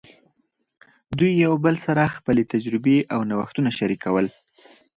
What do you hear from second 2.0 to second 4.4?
خپلې تجربې او نوښتونه شریکول.